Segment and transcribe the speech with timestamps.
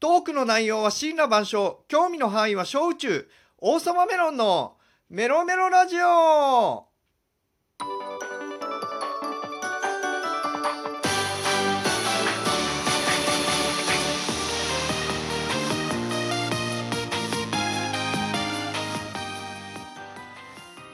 [0.00, 4.76] トークの内容は真羅万象興味の範囲は小宇宙王様メロンの
[5.10, 6.86] メロメロラジオ。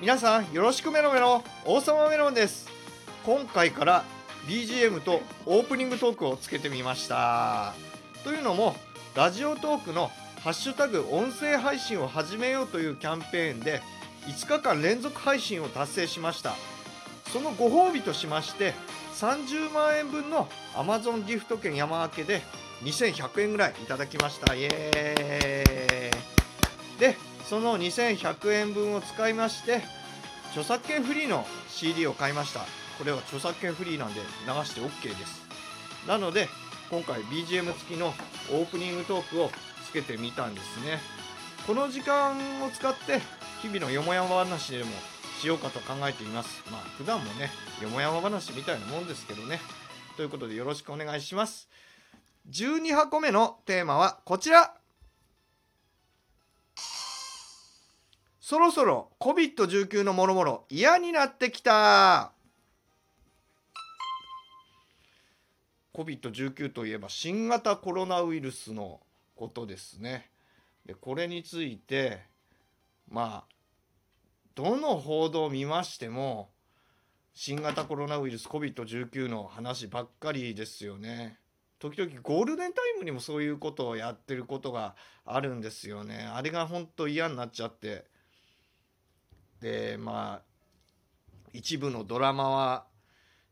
[0.00, 2.70] 皆さんよろしくメロメロ王様メロンです。
[3.26, 4.04] 今回から
[4.46, 7.74] BGM とオープニングトークをつけてみました。
[8.22, 8.74] というのも
[9.14, 10.10] ラジオトークの
[10.42, 13.80] ハッシュタグ音声配信を始めようというキャンペーンで
[14.26, 16.54] 5日間連続配信を達成しました。
[17.32, 18.74] そのご褒美としまして
[19.14, 22.42] 30万円分の Amazon ギフト券山分けで
[22.82, 24.52] 2100円ぐらいいただきました。
[24.56, 26.98] イエーイ。
[26.98, 27.16] で
[27.48, 29.80] その2100円分を使いまして
[30.48, 32.62] 著作権フリーの CD を買いました。
[32.98, 34.26] これは著作権フリーなんで流
[34.64, 35.44] して OK です。
[36.08, 36.48] なので
[36.94, 38.14] 今回 BGM 付きの
[38.52, 39.50] オープニングトークを
[39.84, 41.00] つけてみたんですね。
[41.66, 43.18] この時間を使って
[43.62, 44.90] 日々のよもやま話でも
[45.40, 46.62] しようかと考えています。
[46.70, 47.50] まあ普段もね
[47.82, 49.58] よもやま話みたいなもんですけどね。
[50.16, 51.68] ということでよろしくお願いします。
[52.48, 54.76] 12箱目のテーマはこちら。
[58.38, 62.33] そろそろ COVID-19 のもろもろ嫌になってきた。
[65.94, 69.00] COVID-19 といえば新型コロナウイルスの
[69.36, 70.30] ことですね。
[70.84, 72.20] でこれについて
[73.08, 73.54] まあ
[74.54, 76.50] どの報道を見ましても
[77.32, 81.38] 新型コロナウイルス COVID-19 の話ばっかりですよね。
[81.78, 86.28] 時々ゴールデンタイムにもそういうことをやってることがあるんですよね。
[86.32, 88.04] あれが本当嫌になっちゃって
[89.60, 90.42] でまあ
[91.52, 92.86] 一部のドラマは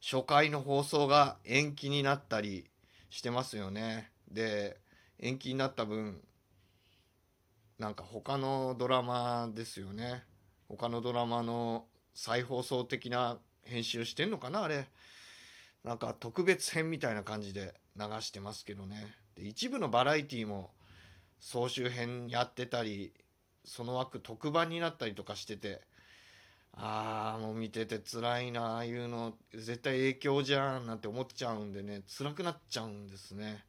[0.05, 2.69] 初回の放送が延期になったり
[3.09, 4.11] してますよね。
[4.29, 4.77] で
[5.21, 6.21] 延期になった分
[7.79, 10.25] なんか他のドラマですよね。
[10.69, 14.89] 他のドラマの再放送的な編集してんのかなあれ。
[15.85, 19.15] なんか特別編みたいな感じで流してますけどね。
[19.37, 20.73] で一部のバラエティも
[21.39, 23.13] 総集編やってたり
[23.65, 25.81] その枠特番になったりとかしてて
[26.75, 33.65] ああもう見てて辛いなああいうの絶対影響じゃんなんて思っちゃうんでね辛くなっちゃうんですね。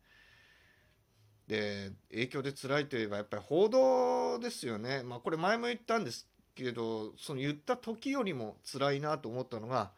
[1.48, 5.04] で影響で辛いといえばやっぱり報道ですよね。
[5.04, 9.92] まあこれ前も言ったんですけどその言った時よりも辛いなと思ったのが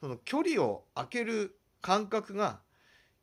[0.00, 2.60] その距離を空ける感覚が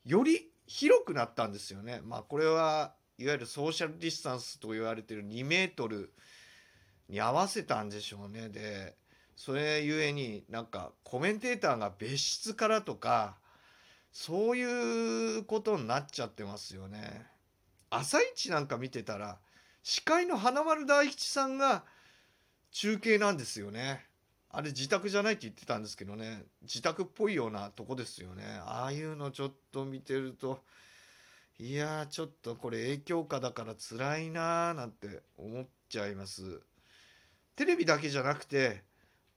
[0.05, 2.01] より広くなったんですよね。
[2.03, 6.13] まあこれはいわゆるソーシャルディスタンスと言われてる2メートル
[7.07, 8.49] に合わせたんでしょうね。
[8.49, 8.95] で
[9.39, 13.37] それゆえになんかコメンテーターが別室からとか
[14.11, 17.25] そういうことになっちゃってますよね。
[17.89, 19.37] 朝一なんか見てたら
[19.81, 21.85] 司会の花丸大吉さんが
[22.71, 24.05] 中継なんですよね。
[24.49, 28.43] あれ自宅じゃないって言ってたんですけどね自宅っぽいようなとこですよね。
[28.65, 30.59] ああいうのちょっと見てると
[31.57, 36.59] いやちょっとこれ影響下だから辛いなーなんて思っちゃいます。
[37.55, 38.88] テレビだけじゃなくて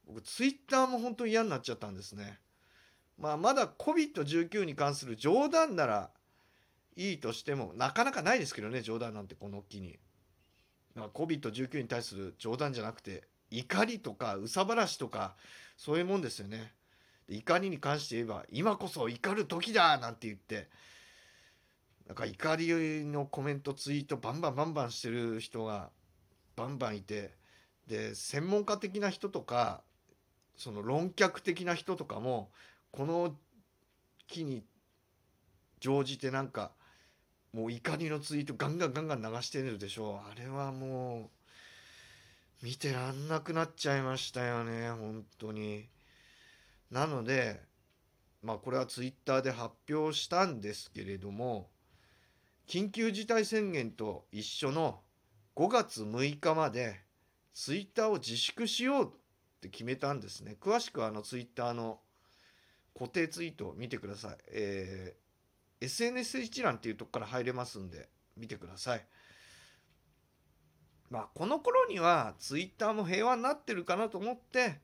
[0.06, 2.38] 僕ツイッターも本当に嫌になっちゃったんですね。
[3.18, 6.10] まあ、まだ COVID-19 に関する冗談なら
[6.96, 9.98] いいとしてもなかなかないですけどね冗談なんてこの機に。
[10.94, 15.36] まあ、COVID-19 に対する冗談じゃなくて怒りとか憂さ晴らしとか
[15.76, 16.74] そういうもんですよね。
[17.28, 20.68] 怒りに関して言えば今こそ怒る時だなんて言って
[22.06, 25.90] なんか怒りのコメントツイートバンバンバンバンしてる人が
[26.56, 27.32] バンバンいて
[27.86, 29.82] で専門家的な人とか
[30.56, 32.50] その論客的な人とかも
[32.90, 33.34] この
[34.26, 34.64] 機に
[35.80, 36.72] 乗じてなんか
[37.52, 40.30] もう怒りのツイートガンガンガンガン流してるでしょう。
[40.30, 41.30] あれはも
[42.62, 45.88] う見てらんなくなっちゃいましたよね本当に。
[46.90, 47.60] なので
[48.42, 51.68] まあこれはツイッターで発表したんですけれども
[52.68, 55.00] 緊急事態宣言と一緒の
[55.56, 57.00] 5月6日まで
[57.52, 59.12] ツイッターを自粛しよう
[59.62, 60.56] って決めたんですね。
[60.60, 62.00] 詳しくはあのツイッターの
[62.98, 64.36] 固定ツイートを見てください。
[64.48, 69.06] えー、SNS 一覧っていうとこから入れますんで見てください。
[71.10, 74.80] まあこの頃にはツイッターも平和になってるかなと思って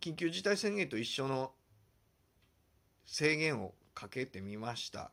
[0.00, 1.52] 緊急事態宣言と一緒の
[3.06, 5.10] 制限をかけてみました。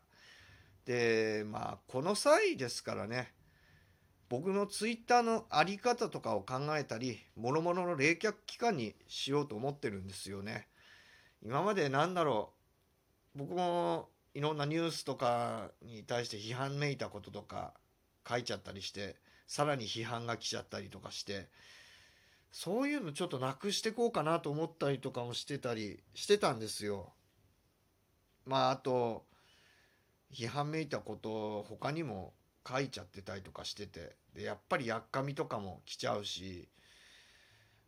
[0.86, 3.34] でまあこの際ですからね
[4.32, 10.70] 僕のツイッターの在り方とかを考えたりもろもろの冷却期間にしようと思ってるんですよね。
[11.44, 12.54] 今までなんだろ
[13.36, 17.74] う僕もいろんなニュースとかに対して批判めいたこととか
[18.26, 19.18] 書いちゃったりして
[19.48, 21.50] さらに批判が来ちゃったりとかして
[22.54, 27.12] そういうのちょっとなくしてこうかなと思ったりとかもしてたりしてたんですよ。
[28.46, 29.26] まああと
[30.34, 32.32] 批判めいたこと他にも
[32.68, 34.16] 書いちゃってたりとかしてて。
[34.34, 36.70] でやっぱりやっかみとかも来ちゃうし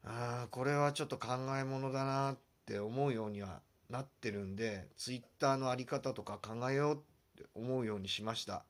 [0.03, 1.27] あこれはちょっと考
[1.57, 6.97] えものだなって思うようにはなってるんでツイッターの在り方とか考えようっ
[7.37, 8.65] て思うようにしました。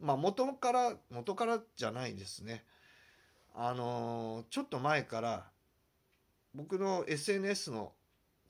[0.00, 2.64] まあ元から元からじゃないですね。
[3.54, 5.46] あのー、ちょっと前から
[6.54, 7.92] 僕の SNS の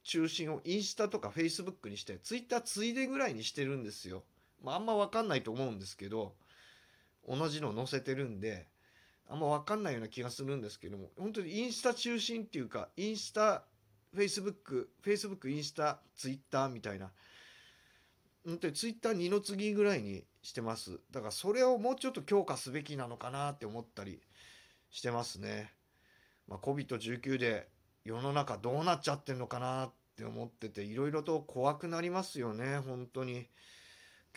[0.02, 4.22] 中心をインスタとかフェイスブックにしてツイッターついでぐらいにしてるんですよ。
[4.62, 6.34] まああんま分かんないと思うんですけど
[7.28, 8.68] 同じの載せてるんで
[9.28, 13.64] あんま分かんないような気がするんですけども本当にインスタ中心っていうかインスタ
[14.14, 17.10] フェイスブックフェイスブックインスタツイッターみたいな。
[18.46, 21.00] 本当にツイッター二の次ぐらいにしてます。
[21.10, 24.20] だからそれをもうちょっと強化すべきなのかなって思ったり
[24.90, 25.72] してますね、
[26.46, 27.68] まあ、COVID-19 で
[28.04, 33.48] 世の中どうなっちゃってんのかなって思ってていろいろと怖くなりますよね本当に。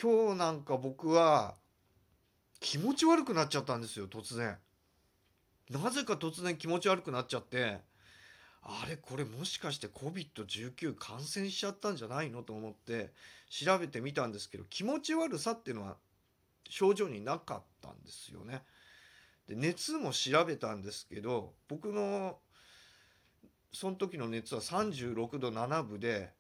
[0.02, 1.56] 今日なんか僕は
[2.60, 4.58] 気持ち悪くなっちゃったんですよ突然
[5.70, 7.80] なぜか突然気持ち悪くなっちゃって
[8.64, 13.12] あれこれもしかして COVID-19 感染しちゃったんじゃないのと思って
[13.50, 15.96] 調べてみたんですけど気持ち悪さっていうのは
[16.70, 18.62] 症状になかったんですよね。
[19.48, 22.40] で熱も調べたんですけど僕の
[23.72, 26.34] その時の熱は36度7分で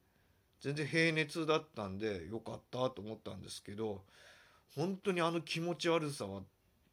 [0.59, 4.01] 全然平熱だったんでよかったと思ったんですけど
[4.75, 6.41] 本当にあの気持ち悪さは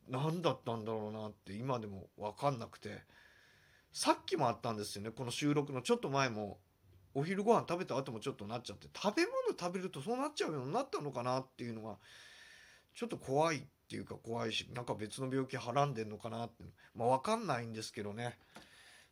[0.08, 3.02] 何だったんだろうなって今でも分かんなくて。
[3.94, 6.58] さっきもあったんですよねこの収録のちょっと前も
[7.14, 8.88] お昼ご飯食べた後もちょっとなっちゃって。
[8.92, 11.94] 食べ物食べるとそうなっちゃうようになったのかなっていうのが
[12.92, 16.64] ちょっと怖いっていうか怖いしなんか別の病気はらんでんのかなって。
[16.96, 18.36] まあ分かんないんですけどね。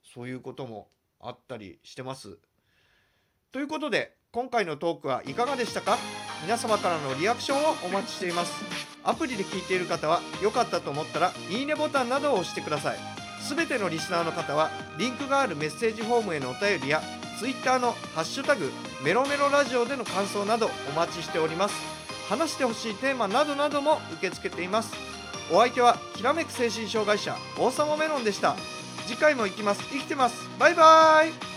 [0.03, 0.89] そういうことも
[1.21, 2.39] あったりしてます。
[3.53, 5.99] ということで今回のトークはいかがでしたか？
[6.43, 8.65] 皆様からのリアクションをお待ちしています。
[9.05, 12.97] アプリで聞いている方は良かったと思ったらいいねボタンなどを押してください。
[13.43, 17.03] すべてのリスナーの方はリンクがあるメッセージフォームへのお便りや
[17.41, 18.73] Twitter の「ハッシュタグ
[19.05, 21.75] メロメロラジオ」での感想などお待ちしております。
[22.31, 24.95] 話してほしいテーマなどなども受け付けています。
[25.53, 28.57] お相手はきらめく精神障害者王様メロンでした。
[29.07, 29.83] 次回も行きます。
[29.91, 30.37] 生きてます。
[30.59, 31.52] バイバーイ。